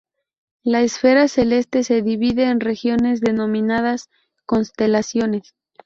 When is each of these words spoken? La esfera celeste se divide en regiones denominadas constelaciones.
La 0.63 0.81
esfera 0.81 1.27
celeste 1.27 1.83
se 1.83 2.01
divide 2.01 2.45
en 2.45 2.59
regiones 2.59 3.21
denominadas 3.21 4.09
constelaciones. 4.47 5.53